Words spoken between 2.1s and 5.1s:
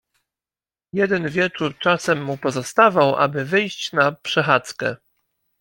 mu pozostawał, aby wyjść na przechadzkę."